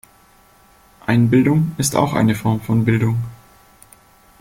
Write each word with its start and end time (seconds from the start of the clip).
Einbildung 1.05 1.73
ist 1.77 1.95
auch 1.95 2.13
eine 2.15 2.33
Form 2.33 2.59
von 2.59 2.85
Bildung. 2.85 3.21